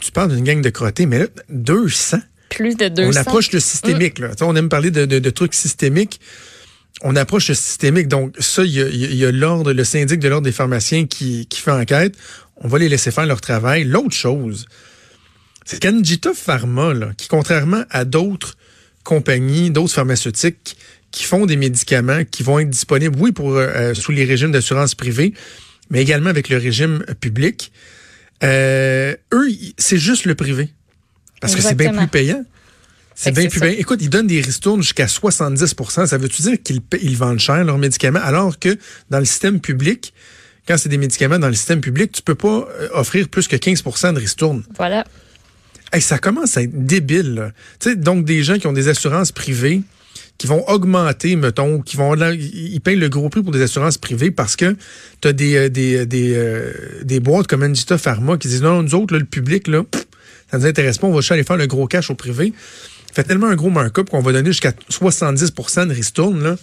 tu 0.00 0.12
parles 0.12 0.34
d'une 0.34 0.44
gang 0.44 0.60
de 0.60 0.70
crottés, 0.70 1.06
mais 1.06 1.18
là, 1.18 1.26
200. 1.48 2.18
Plus 2.50 2.76
de 2.76 2.88
200. 2.88 3.10
On 3.10 3.16
approche 3.16 3.52
le 3.52 3.60
systémique. 3.60 4.18
Là. 4.18 4.30
on 4.42 4.54
aime 4.56 4.68
parler 4.68 4.90
de, 4.90 5.04
de, 5.04 5.30
trucs 5.30 5.54
systémiques. 5.54 6.20
on 7.02 7.16
approche 7.16 7.48
le 7.48 7.54
systémique. 7.54 8.08
Donc, 8.08 8.34
ça, 8.38 8.64
il 8.64 8.72
y 8.72 9.24
a, 9.24 9.32
l'ordre, 9.32 9.72
le 9.72 9.84
syndic 9.84 10.20
de 10.20 10.28
l'ordre 10.28 10.44
des 10.44 10.52
pharmaciens 10.52 11.06
qui, 11.06 11.46
qui 11.46 11.60
fait 11.60 11.72
enquête. 11.72 12.14
On 12.56 12.68
va 12.68 12.78
les 12.78 12.88
laisser 12.88 13.10
faire 13.10 13.26
leur 13.26 13.40
travail. 13.40 13.84
L'autre 13.84 14.14
chose, 14.14 14.66
c'est 15.68 15.82
qu'Anjita 15.82 16.32
Pharma, 16.32 16.94
là, 16.94 17.10
qui 17.14 17.28
contrairement 17.28 17.84
à 17.90 18.06
d'autres 18.06 18.56
compagnies, 19.04 19.70
d'autres 19.70 19.92
pharmaceutiques 19.92 20.78
qui 21.10 21.24
font 21.24 21.44
des 21.44 21.56
médicaments 21.56 22.24
qui 22.24 22.42
vont 22.42 22.58
être 22.58 22.70
disponibles, 22.70 23.14
oui, 23.20 23.32
pour 23.32 23.54
euh, 23.54 23.92
sous 23.92 24.10
les 24.10 24.24
régimes 24.24 24.50
d'assurance 24.50 24.94
privée, 24.94 25.34
mais 25.90 26.00
également 26.00 26.30
avec 26.30 26.48
le 26.48 26.56
régime 26.56 27.04
public. 27.20 27.70
Euh, 28.42 29.14
eux, 29.34 29.48
c'est 29.76 29.98
juste 29.98 30.24
le 30.24 30.34
privé. 30.34 30.70
Parce 31.42 31.54
que 31.54 31.60
c'est 31.60 31.74
bien 31.74 31.92
plus 31.92 32.08
payant. 32.08 32.46
C'est 33.14 33.32
bien 33.32 33.46
plus 33.48 33.60
payant. 33.60 33.76
Écoute, 33.78 33.98
ils 34.00 34.08
donnent 34.08 34.26
des 34.26 34.40
ristournes 34.40 34.80
jusqu'à 34.80 35.04
70% 35.04 36.06
Ça 36.06 36.16
veut-tu 36.16 36.40
dire 36.40 36.62
qu'ils 36.62 36.80
ils 37.02 37.16
vendent 37.16 37.40
cher 37.40 37.62
leurs 37.62 37.78
médicaments, 37.78 38.20
alors 38.22 38.58
que 38.58 38.78
dans 39.10 39.18
le 39.18 39.26
système 39.26 39.60
public, 39.60 40.14
quand 40.66 40.78
c'est 40.78 40.88
des 40.88 40.96
médicaments 40.96 41.38
dans 41.38 41.48
le 41.48 41.54
système 41.54 41.82
public, 41.82 42.10
tu 42.10 42.22
peux 42.22 42.34
pas 42.34 42.66
euh, 42.80 42.88
offrir 42.92 43.28
plus 43.28 43.48
que 43.48 43.56
15% 43.56 44.14
de 44.14 44.18
ristourne. 44.18 44.64
Voilà. 44.78 45.04
Ça 46.00 46.18
commence 46.18 46.56
à 46.56 46.62
être 46.62 46.86
débile. 46.86 47.52
Donc, 47.96 48.24
des 48.24 48.42
gens 48.42 48.58
qui 48.58 48.66
ont 48.66 48.72
des 48.72 48.88
assurances 48.88 49.32
privées, 49.32 49.82
qui 50.38 50.46
vont 50.46 50.66
augmenter, 50.68 51.34
mettons, 51.34 51.80
qui 51.80 51.96
vont 51.96 52.14
ils 52.14 52.80
payent 52.80 52.96
le 52.96 53.08
gros 53.08 53.28
prix 53.28 53.42
pour 53.42 53.52
des 53.52 53.62
assurances 53.62 53.98
privées 53.98 54.30
parce 54.30 54.54
que 54.54 54.76
tu 55.20 55.28
as 55.28 55.32
des, 55.32 55.56
euh, 55.56 55.68
des, 55.68 55.96
euh, 55.96 56.06
des, 56.06 56.32
euh, 56.36 56.72
des 57.02 57.18
boîtes 57.18 57.48
comme 57.48 57.64
Anjita 57.64 57.98
Pharma 57.98 58.38
qui 58.38 58.46
disent 58.46 58.62
non, 58.62 58.82
nous 58.82 58.94
autres, 58.94 59.18
le 59.18 59.24
public, 59.24 59.66
là, 59.66 59.82
ça 60.50 60.58
nous 60.58 60.66
intéresse 60.66 60.98
pas, 60.98 61.08
on 61.08 61.12
va 61.12 61.20
chercher 61.20 61.34
aller 61.34 61.44
faire 61.44 61.56
le 61.56 61.66
gros 61.66 61.86
cash 61.88 62.10
au 62.10 62.14
privé. 62.14 62.52
Fait 63.12 63.24
tellement 63.24 63.48
un 63.48 63.56
gros 63.56 63.70
markup 63.70 64.08
qu'on 64.08 64.20
va 64.20 64.32
donner 64.32 64.50
jusqu'à 64.50 64.72
70% 64.90 65.88
de 65.88 65.92
ristourne, 65.92 66.42
là. 66.42 66.56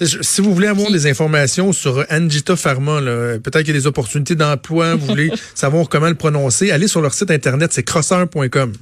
Si 0.00 0.40
vous 0.40 0.54
voulez 0.54 0.68
avoir 0.68 0.90
des 0.90 1.06
informations 1.06 1.72
sur 1.72 2.04
Angita 2.10 2.56
Pharma, 2.56 3.00
peut-être 3.00 3.60
qu'il 3.60 3.68
y 3.68 3.70
a 3.70 3.80
des 3.80 3.86
opportunités 3.86 4.34
d'emploi, 4.34 4.94
vous 4.94 5.06
voulez 5.08 5.32
savoir 5.54 5.88
comment 5.88 6.08
le 6.08 6.14
prononcer, 6.14 6.70
allez 6.70 6.88
sur 6.88 7.00
leur 7.00 7.14
site 7.14 7.30
internet, 7.30 7.72
c'est 7.72 7.82
crosseur.com 7.82 8.72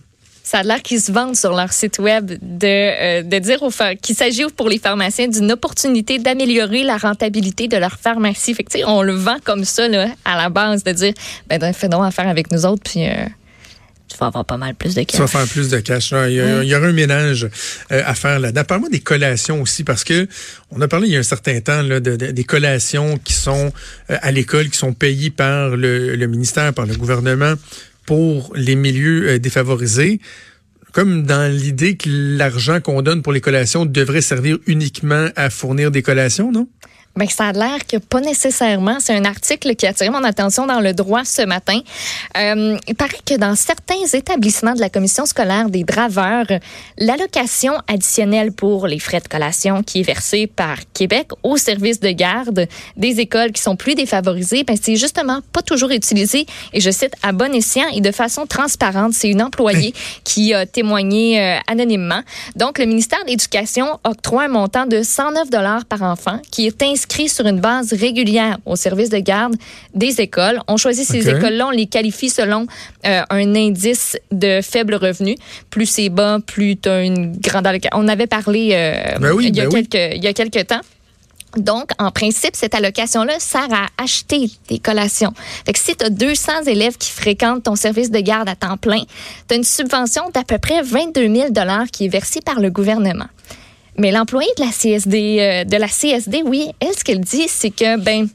ça 0.45 0.59
a 0.59 0.63
l'air 0.63 0.83
qu'ils 0.83 1.01
se 1.01 1.11
vendent 1.11 1.35
sur 1.35 1.57
leur 1.57 1.73
site 1.73 1.99
web 1.99 2.27
de, 2.27 2.67
euh, 2.67 3.23
de 3.23 3.39
dire 3.39 3.63
aux 3.63 3.71
qu'il 4.01 4.15
s'agit 4.15 4.45
pour 4.55 4.69
les 4.69 4.79
pharmaciens 4.79 5.27
d'une 5.27 5.51
opportunité 5.51 6.19
d'améliorer 6.19 6.83
la 6.83 6.99
rentabilité 6.99 7.67
de 7.67 7.79
leur 7.79 7.99
pharmacie. 7.99 8.55
Fait 8.55 8.63
que, 8.63 8.87
on 8.87 9.01
le 9.01 9.15
vend 9.15 9.39
comme 9.43 9.65
ça 9.65 9.89
là, 9.89 10.09
à 10.27 10.37
la 10.37 10.51
base, 10.51 10.85
de 10.85 10.93
dire 10.93 11.15
ben, 11.49 11.73
fais 11.73 11.89
donc 11.89 12.05
affaire 12.05 12.29
avec 12.29 12.53
nous 12.53 12.67
autres, 12.67 12.83
puis. 12.85 13.09
Euh, 13.09 13.25
tu 14.15 14.19
vas 14.21 14.27
avoir 14.27 14.45
pas 14.45 14.57
mal 14.57 14.77
plus 14.77 14.95
de 14.95 15.03
cash. 15.03 15.17
Tu 15.17 15.21
vas 15.21 15.27
faire 15.27 15.47
plus 15.49 15.69
de 15.71 15.81
cash. 15.81 16.13
Il, 16.13 16.35
y 16.35 16.41
a, 16.41 16.63
il 16.63 16.69
y 16.69 16.75
aura 16.77 16.87
un 16.87 16.93
ménage 16.93 17.49
euh, 17.91 18.03
à 18.07 18.15
faire 18.15 18.39
là-dedans. 18.39 18.63
Parle-moi 18.63 18.89
des 18.91 19.01
collations 19.01 19.61
aussi, 19.61 19.83
parce 19.83 20.05
que 20.05 20.29
on 20.71 20.81
a 20.81 20.87
parlé 20.87 21.09
il 21.09 21.15
y 21.15 21.17
a 21.17 21.21
un 21.21 21.25
certain 21.25 21.61
temps 21.61 21.83
là, 21.83 21.99
de, 21.99 22.15
des 22.15 22.45
collations 22.45 23.19
qui 23.19 23.33
sont 23.33 23.73
à 24.09 24.31
l'école, 24.31 24.71
qui 24.71 24.79
sont 24.79 24.93
payées 24.93 25.31
par 25.31 25.77
le, 25.77 26.15
le 26.15 26.27
ministère, 26.29 26.73
par 26.73 26.87
le 26.87 26.95
gouvernement 26.95 27.55
pour 28.07 28.53
les 28.55 28.77
milieux 28.77 29.31
euh, 29.31 29.39
défavorisés, 29.39 30.21
comme 30.93 31.25
dans 31.25 31.51
l'idée 31.51 31.97
que 31.97 32.09
l'argent 32.09 32.81
qu'on 32.81 33.03
donne 33.03 33.23
pour 33.23 33.33
les 33.33 33.41
collations 33.41 33.85
devrait 33.85 34.21
servir 34.21 34.59
uniquement 34.67 35.29
à 35.35 35.51
fournir 35.51 35.91
des 35.91 36.03
collations, 36.03 36.53
non? 36.53 36.69
Ben, 37.17 37.29
ça 37.29 37.47
a 37.47 37.53
l'air 37.53 37.87
que 37.87 37.97
pas 37.99 38.21
nécessairement. 38.21 38.97
C'est 38.99 39.15
un 39.15 39.25
article 39.25 39.77
qui 39.77 39.87
a 39.87 39.91
attiré 39.91 40.11
mon 40.11 40.25
attention 40.25 40.67
dans 40.67 40.81
le 40.81 40.93
droit 40.95 41.25
ce 41.25 41.43
matin. 41.43 41.79
Euh, 42.37 42.77
il 42.89 42.97
paraît 42.97 43.21
que 43.25 43.37
dans 43.37 43.55
certains 43.55 44.05
établissements 44.13 44.75
de 44.75 44.81
la 44.81 44.91
commission 44.91 45.25
scolaire 45.25 45.71
des 45.71 45.85
draveurs, 45.85 46.47
l'allocation 46.99 47.75
additionnelle 47.87 48.51
pour 48.51 48.89
les 48.89 48.99
frais 48.99 49.21
de 49.21 49.29
collation 49.29 49.85
qui 49.85 50.01
est 50.01 50.03
versée 50.03 50.49
par 50.49 50.79
Québec 50.93 51.29
au 51.45 51.57
service 51.57 52.01
de 52.01 52.11
garde 52.11 52.67
des 52.97 53.21
écoles 53.21 53.53
qui 53.53 53.63
sont 53.63 53.77
plus 53.77 53.95
défavorisées, 53.95 54.65
ben, 54.65 54.77
c'est 54.81 54.97
justement 54.97 55.39
pas 55.53 55.63
toujours 55.63 55.91
utilisé. 55.91 56.47
Et 56.73 56.81
je 56.81 56.91
cite 56.91 57.15
à 57.23 57.31
bon 57.31 57.55
escient 57.55 57.87
et 57.95 58.01
de 58.01 58.11
façon 58.11 58.45
transparente. 58.47 59.13
C'est 59.13 59.31
une 59.31 59.43
employée 59.43 59.95
qui 60.25 60.53
a 60.53 60.67
témoigné 60.67 61.41
euh, 61.41 61.59
anonymement. 61.69 62.23
Donc, 62.57 62.81
le 62.81 62.87
ministère 62.87 63.23
de 63.23 63.31
l'Éducation 63.31 64.01
octroie 64.03 64.45
un 64.45 64.49
montant 64.49 64.87
de 64.87 65.05
109 65.05 65.49
dollars 65.49 65.85
par 65.85 66.03
enfant 66.03 66.41
qui 66.51 66.67
est 66.67 66.83
inscrit 66.83 67.04
inscrits 67.05 67.29
sur 67.29 67.47
une 67.47 67.61
base 67.61 67.93
régulière 67.93 68.59
au 68.65 68.77
service 68.77 69.11
de 69.11 69.19
garde 69.19 69.55
des 69.95 70.21
écoles. 70.21 70.61
On 70.69 70.77
choisit 70.77 71.07
ces 71.07 71.29
écoles-là, 71.29 71.69
on 71.69 71.71
les 71.71 71.87
qualifie 71.87 72.31
selon 72.31 72.67
euh, 73.07 73.23
un 73.31 73.55
indice 73.55 74.17
de 74.33 74.61
faible 74.63 74.95
revenu. 74.95 75.37
Plus 75.71 75.87
c'est 75.87 76.09
bas, 76.09 76.39
plus 76.45 76.77
tu 76.77 76.89
as 76.89 77.03
une 77.03 77.37
grande 77.37 77.67
allocation. 77.67 77.99
On 77.99 78.09
avait 78.09 78.27
parlé 78.27 78.71
euh, 78.73 79.19
ben 79.19 79.37
il, 79.41 79.57
y 79.57 79.61
a 79.61 79.65
ben 79.65 79.71
quelques, 79.71 80.17
il 80.17 80.25
y 80.25 80.27
a 80.27 80.33
quelques 80.33 80.67
temps. 80.67 80.81
Donc, 81.57 81.91
en 82.01 82.11
principe, 82.11 82.57
cette 82.57 82.75
allocation-là 82.75 83.39
sert 83.39 83.73
à 83.73 83.87
acheter 84.03 84.51
des 84.69 84.81
collations. 84.81 85.33
Fait 85.65 85.73
que 85.73 85.79
si 85.79 85.95
tu 85.95 86.05
as 86.05 86.11
200 86.11 86.65
élèves 86.67 86.97
qui 86.97 87.13
fréquentent 87.13 87.63
ton 87.63 87.77
service 87.77 88.11
de 88.11 88.19
garde 88.19 88.49
à 88.49 88.57
temps 88.57 88.77
plein, 88.77 89.03
tu 89.49 89.55
as 89.55 89.57
une 89.57 89.63
subvention 89.63 90.31
d'à 90.35 90.43
peu 90.43 90.59
près 90.59 90.83
22 90.83 91.33
000 91.33 91.49
qui 91.93 92.07
est 92.07 92.09
versée 92.09 92.41
par 92.41 92.59
le 92.59 92.71
gouvernement. 92.71 93.27
Mais 93.97 94.11
l'employé 94.11 94.49
de 94.59 94.65
la 94.65 94.71
CSD, 94.71 95.37
euh, 95.41 95.65
de 95.65 95.77
la 95.77 95.89
CSD, 95.89 96.43
oui, 96.45 96.71
elle, 96.81 96.95
ce 96.97 97.05
qu'elle 97.05 97.21
dit, 97.21 97.47
c'est 97.49 97.71
que, 97.71 97.99
ben, 97.99 98.29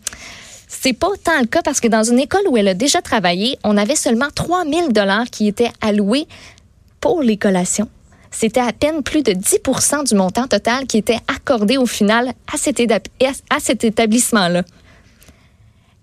c'est 0.67 0.93
pas 0.93 1.07
autant 1.09 1.37
le 1.39 1.47
cas 1.47 1.61
parce 1.61 1.79
que 1.79 1.87
dans 1.87 2.03
une 2.03 2.19
école 2.19 2.47
où 2.47 2.55
elle 2.55 2.67
a 2.67 2.73
déjà 2.73 3.01
travaillé, 3.01 3.57
on 3.63 3.75
avait 3.75 3.95
seulement 3.95 4.27
3000 4.33 4.93
dollars 4.93 5.25
qui 5.25 5.47
étaient 5.47 5.71
alloués 5.81 6.27
pour 7.01 7.21
les 7.21 7.37
collations. 7.37 7.89
C'était 8.31 8.59
à 8.59 8.71
peine 8.71 9.01
plus 9.01 9.23
de 9.23 9.31
10% 9.31 10.07
du 10.07 10.15
montant 10.15 10.47
total 10.47 10.85
qui 10.85 10.97
était 10.97 11.17
accordé 11.27 11.77
au 11.77 11.87
final 11.87 12.33
à 12.47 12.57
cet 12.57 13.83
établissement-là. 13.83 14.63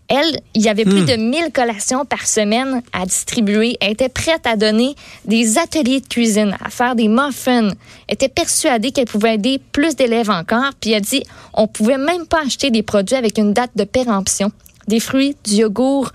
Elle, 0.08 0.40
il 0.54 0.62
y 0.62 0.68
avait 0.68 0.84
plus 0.84 1.02
hmm. 1.02 1.06
de 1.06 1.16
1000 1.16 1.52
collations 1.52 2.04
par 2.04 2.26
semaine 2.26 2.80
à 2.92 3.06
distribuer. 3.06 3.76
Elle 3.80 3.92
était 3.92 4.08
prête 4.08 4.46
à 4.46 4.56
donner 4.56 4.94
des 5.24 5.58
ateliers 5.58 6.00
de 6.00 6.06
cuisine, 6.06 6.56
à 6.64 6.70
faire 6.70 6.94
des 6.94 7.08
muffins. 7.08 7.70
Elle 8.06 8.14
était 8.14 8.28
persuadée 8.28 8.92
qu'elle 8.92 9.06
pouvait 9.06 9.34
aider 9.34 9.60
plus 9.72 9.96
d'élèves 9.96 10.30
encore. 10.30 10.70
Puis 10.80 10.90
elle 10.90 10.98
a 10.98 11.00
dit, 11.00 11.24
on 11.54 11.66
pouvait 11.66 11.98
même 11.98 12.26
pas 12.26 12.42
acheter 12.44 12.70
des 12.70 12.82
produits 12.82 13.16
avec 13.16 13.36
une 13.38 13.52
date 13.52 13.72
de 13.74 13.84
péremption. 13.84 14.52
Des 14.86 15.00
fruits, 15.00 15.36
du 15.44 15.56
yogourt, 15.56 16.12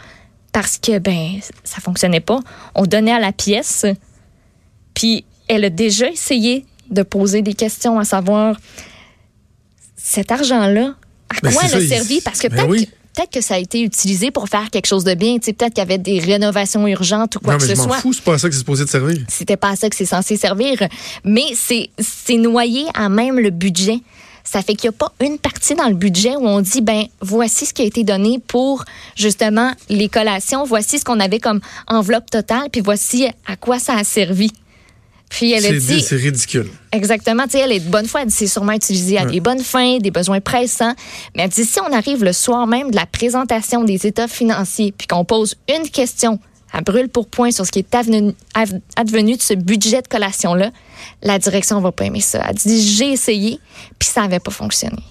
parce 0.53 0.77
que, 0.77 0.97
ben, 0.99 1.39
ça 1.65 1.81
fonctionnait 1.81 2.21
pas. 2.21 2.39
On 2.75 2.85
donnait 2.85 3.13
à 3.13 3.19
la 3.19 3.33
pièce. 3.33 3.85
Puis 4.93 5.25
elle 5.49 5.65
a 5.65 5.69
déjà 5.69 6.09
essayé 6.09 6.65
de 6.89 7.03
poser 7.03 7.41
des 7.41 7.53
questions 7.53 7.99
à 7.99 8.05
savoir, 8.05 8.57
cet 9.97 10.31
argent-là, 10.31 10.95
à 11.29 11.39
ben, 11.41 11.51
quoi 11.51 11.63
elle 11.65 11.75
a 11.75 11.87
servi? 11.87 12.21
Parce 12.21 12.39
que 12.39 12.47
ben 12.47 12.67
peut-être 12.67 12.89
peut-être 13.13 13.31
que 13.31 13.41
ça 13.41 13.55
a 13.55 13.57
été 13.57 13.81
utilisé 13.81 14.31
pour 14.31 14.49
faire 14.49 14.69
quelque 14.69 14.87
chose 14.87 15.03
de 15.03 15.13
bien. 15.13 15.37
Peut-être 15.37 15.73
qu'il 15.73 15.77
y 15.77 15.81
avait 15.81 15.97
des 15.97 16.19
rénovations 16.19 16.87
urgentes 16.87 17.35
ou 17.35 17.39
quoi 17.39 17.57
que 17.57 17.65
ce 17.65 17.75
soit. 17.75 17.97
Fous, 17.97 18.13
c'est 18.13 18.23
pas 18.23 18.33
à 18.33 18.37
ça 18.37 18.47
que 18.47 18.53
c'est 18.53 18.59
supposé 18.59 18.85
de 18.85 18.89
servir. 18.89 19.17
C'était 19.27 19.57
pas 19.57 19.69
à 19.69 19.75
ça 19.75 19.89
que 19.89 19.95
c'est 19.95 20.05
censé 20.05 20.37
servir. 20.37 20.77
Mais 21.23 21.45
c'est 21.55 22.37
noyé 22.37 22.85
à 22.93 23.09
même 23.09 23.39
le 23.39 23.49
budget. 23.49 23.99
Ça 24.43 24.61
fait 24.61 24.73
qu'il 24.73 24.89
n'y 24.89 24.95
a 24.95 24.97
pas 24.97 25.13
une 25.23 25.37
partie 25.37 25.75
dans 25.75 25.87
le 25.87 25.93
budget 25.93 26.35
où 26.35 26.47
on 26.47 26.61
dit, 26.61 26.81
ben, 26.81 27.05
voici 27.21 27.65
ce 27.65 27.73
qui 27.73 27.83
a 27.83 27.85
été 27.85 28.03
donné 28.03 28.39
pour 28.47 28.83
justement 29.15 29.71
les 29.87 30.09
collations, 30.09 30.63
voici 30.65 30.97
ce 30.97 31.05
qu'on 31.05 31.19
avait 31.19 31.39
comme 31.39 31.61
enveloppe 31.87 32.29
totale, 32.29 32.67
puis 32.71 32.81
voici 32.81 33.27
à 33.45 33.55
quoi 33.55 33.77
ça 33.77 33.93
a 33.95 34.03
servi. 34.03 34.51
Puis 35.31 35.53
elle 35.53 35.65
a 35.65 35.71
dit. 35.71 36.01
C'est 36.01 36.17
ridicule. 36.17 36.69
Exactement. 36.91 37.45
Tu 37.45 37.51
sais, 37.51 37.59
elle 37.59 37.71
est 37.71 37.79
de 37.79 37.89
bonne 37.89 38.05
foi. 38.05 38.21
Elle 38.21 38.27
dit 38.27 38.35
c'est 38.35 38.47
sûrement 38.47 38.73
utilisé 38.73 39.17
à 39.17 39.25
des 39.25 39.39
bonnes 39.39 39.63
fins, 39.63 39.97
des 39.97 40.11
besoins 40.11 40.41
pressants. 40.41 40.93
Mais 41.35 41.43
elle 41.43 41.49
dit 41.49 41.65
si 41.65 41.79
on 41.79 41.91
arrive 41.91 42.23
le 42.23 42.33
soir 42.33 42.67
même 42.67 42.91
de 42.91 42.95
la 42.97 43.05
présentation 43.05 43.83
des 43.83 44.05
états 44.05 44.27
financiers, 44.27 44.93
puis 44.95 45.07
qu'on 45.07 45.25
pose 45.25 45.55
une 45.73 45.89
question 45.89 46.37
à 46.73 46.81
brûle 46.81 47.09
pour 47.09 47.27
point 47.27 47.51
sur 47.51 47.65
ce 47.65 47.71
qui 47.71 47.79
est 47.79 47.95
advenu, 47.95 48.33
de 49.35 49.41
ce 49.41 49.53
budget 49.53 50.01
de 50.01 50.07
collation-là, 50.07 50.71
la 51.23 51.39
direction 51.39 51.79
va 51.79 51.91
pas 51.91 52.05
aimer 52.05 52.21
ça. 52.21 52.45
Elle 52.47 52.55
dit 52.55 52.81
j'ai 52.81 53.11
essayé, 53.11 53.59
puis 53.97 54.09
ça 54.09 54.21
n'avait 54.21 54.39
pas 54.39 54.51
fonctionné. 54.51 55.01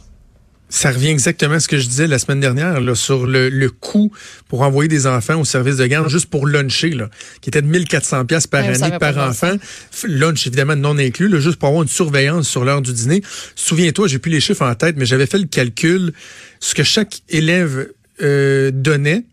Ça 0.71 0.93
revient 0.93 1.09
exactement 1.09 1.55
à 1.55 1.61
ce 1.61 1.67
que 1.67 1.79
je 1.79 1.87
disais 1.87 2.07
la 2.07 2.19
semaine 2.19 2.39
dernière 2.39 2.81
là, 2.81 2.95
sur 2.95 3.27
le, 3.27 3.49
le 3.49 3.71
coût 3.71 4.13
pour 4.49 4.63
envoyer 4.63 4.89
des 4.89 5.07
enfants 5.07 5.41
au 5.41 5.45
service 5.45 5.77
de 5.77 5.87
garde 5.87 6.09
juste 6.09 6.27
pour 6.27 6.47
luncher, 6.47 6.91
là, 6.91 7.11
qui 7.41 7.51
était 7.51 7.61
de 7.61 7.67
1400 7.67 8.25
pièces 8.25 8.47
par 8.47 8.65
année 8.65 8.99
par 8.99 9.19
enfant. 9.19 9.57
Lunch, 10.05 10.47
évidemment, 10.47 10.77
non 10.77 10.97
inclus, 10.97 11.29
là, 11.29 11.41
juste 11.41 11.57
pour 11.57 11.69
avoir 11.69 11.83
une 11.83 11.89
surveillance 11.89 12.49
sur 12.49 12.65
l'heure 12.65 12.83
du 12.83 12.93
dîner. 12.93 13.23
Souviens-toi, 13.57 14.07
j'ai 14.07 14.21
plus 14.21 14.31
les 14.31 14.41
chiffres 14.41 14.65
en 14.65 14.75
tête, 14.77 14.97
mais 14.97 15.07
j'avais 15.07 15.27
fait 15.27 15.39
le 15.39 15.47
calcul, 15.47 16.13
ce 16.61 16.75
que 16.75 16.85
chaque 16.85 17.23
élève 17.29 17.89
euh, 18.23 18.71
donnait 18.73 19.25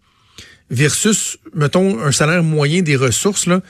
versus, 0.69 1.37
mettons, 1.53 2.03
un 2.03 2.11
salaire 2.11 2.43
moyen 2.43 2.81
des 2.81 2.95
ressources, 2.95 3.45
là, 3.45 3.61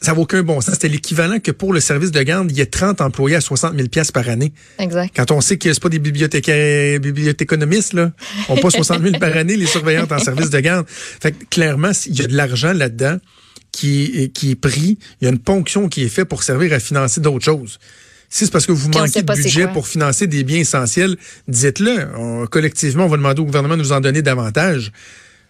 ça 0.00 0.12
vaut 0.12 0.22
aucun 0.22 0.42
bon 0.42 0.60
sens. 0.60 0.74
C'était 0.74 0.88
l'équivalent 0.88 1.38
que 1.38 1.50
pour 1.50 1.72
le 1.72 1.80
service 1.80 2.10
de 2.10 2.22
garde, 2.22 2.50
il 2.50 2.56
y 2.56 2.60
a 2.60 2.66
30 2.66 3.00
employés 3.00 3.36
à 3.36 3.40
60 3.40 3.76
000 3.76 3.88
pièces 3.88 4.12
par 4.12 4.28
année. 4.28 4.52
Exact. 4.78 5.12
Quand 5.14 5.30
on 5.30 5.40
sait 5.40 5.58
que 5.58 5.72
c'est 5.72 5.82
pas 5.82 5.88
des 5.88 5.98
bibliothécaires, 5.98 7.00
bibliothéconomistes, 7.00 7.92
là, 7.92 8.12
on 8.48 8.56
pas 8.56 8.70
60 8.70 9.02
000 9.02 9.18
par 9.18 9.36
année 9.36 9.56
les 9.56 9.66
surveillantes 9.66 10.12
en 10.12 10.18
service 10.18 10.50
de 10.50 10.60
garde. 10.60 10.86
Fait 10.88 11.32
que, 11.32 11.44
clairement, 11.46 11.90
il 12.06 12.18
y 12.18 12.22
a 12.22 12.26
de 12.26 12.36
l'argent 12.36 12.72
là-dedans 12.72 13.18
qui 13.72 14.04
est, 14.14 14.28
qui 14.28 14.52
est 14.52 14.56
pris. 14.56 14.98
Il 15.20 15.24
y 15.24 15.26
a 15.26 15.30
une 15.30 15.38
ponction 15.38 15.88
qui 15.88 16.04
est 16.04 16.08
faite 16.08 16.28
pour 16.28 16.42
servir 16.42 16.72
à 16.72 16.78
financer 16.78 17.20
d'autres 17.20 17.44
choses. 17.44 17.78
Si 18.28 18.46
c'est 18.46 18.50
parce 18.50 18.64
que 18.64 18.72
vous 18.72 18.88
Puis 18.88 18.98
manquez 18.98 19.22
de 19.22 19.32
budget 19.32 19.68
pour 19.68 19.86
financer 19.86 20.26
des 20.26 20.42
biens 20.42 20.60
essentiels, 20.60 21.16
dites-le. 21.48 22.46
Collectivement, 22.46 23.04
on 23.04 23.08
va 23.08 23.18
demander 23.18 23.42
au 23.42 23.44
gouvernement 23.44 23.76
de 23.76 23.82
nous 23.82 23.92
en 23.92 24.00
donner 24.00 24.22
davantage. 24.22 24.90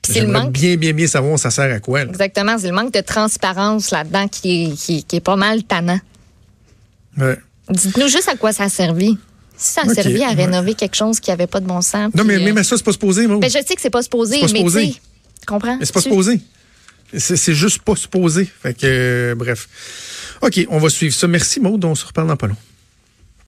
Puis 0.03 0.15
c'est 0.15 0.21
le 0.21 0.27
manque. 0.29 0.53
bien, 0.53 0.77
bien, 0.77 0.93
bien 0.93 1.07
savoir 1.07 1.39
ça 1.39 1.51
sert 1.51 1.73
à 1.73 1.79
quoi. 1.79 2.05
là. 2.05 2.11
Exactement, 2.11 2.59
c'est 2.59 2.67
le 2.67 2.75
manque 2.75 2.93
de 2.93 3.01
transparence 3.01 3.93
là-dedans 3.93 4.27
qui 4.27 4.65
est, 4.65 4.75
qui, 4.75 5.05
qui 5.05 5.17
est 5.17 5.21
pas 5.21 5.37
mal 5.37 5.63
tannant. 5.63 6.01
Ouais. 7.17 7.39
Dites-nous 7.71 8.09
juste 8.09 8.29
à 8.29 8.37
quoi 8.37 8.53
ça 8.53 8.65
a 8.65 8.69
servi. 8.69 9.17
Si 9.57 9.75
ça 9.75 9.83
a 9.83 9.95
servi 9.95 10.25
à 10.25 10.29
ouais. 10.29 10.35
rénover 10.35 10.75
quelque 10.75 10.97
chose 10.97 11.21
qui 11.21 11.31
avait 11.31 11.47
pas 11.47 11.61
de 11.61 11.67
bon 11.67 11.83
sens. 11.83 12.13
Non, 12.15 12.25
mais 12.25 12.37
à 12.59 12.65
ça, 12.65 12.77
c'est 12.77 12.85
pas 12.85 12.93
supposé, 12.93 13.27
moi. 13.29 13.39
ben, 13.39 13.49
je 13.49 13.59
sais 13.65 13.75
que 13.75 13.81
c'est 13.81 13.91
pas 13.91 14.03
supposé, 14.03 14.41
pas 14.41 14.47
mais 14.53 14.93
tu 15.43 15.47
comprends? 15.47 15.77
Mais 15.77 15.85
c'est 15.85 15.95
pas 15.95 16.01
supposé. 16.01 16.41
C'est 17.17 17.37
c'est 17.37 17.55
juste 17.55 17.83
pas 17.83 17.95
supposé. 17.95 18.49
Fait 18.63 18.75
que, 18.75 18.87
euh, 18.87 19.35
bref. 19.35 19.69
OK, 20.41 20.67
on 20.71 20.79
va 20.79 20.89
suivre 20.89 21.15
ça. 21.15 21.29
Merci, 21.29 21.61
Maud. 21.61 21.85
On 21.85 21.95
se 21.95 22.07
reparle 22.07 22.27
dans 22.29 22.37
pas 22.37 22.47
long. 22.47 22.57